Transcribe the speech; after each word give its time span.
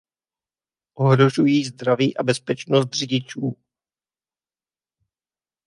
Ohrožují 0.93 1.63
zdraví 1.65 2.17
a 2.17 2.23
bezpečnost 2.23 2.93
řidičů. 2.93 3.55